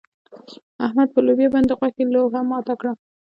[0.85, 2.91] احمد پر لوبيا باندې د غوښې لوهه ماته کړه.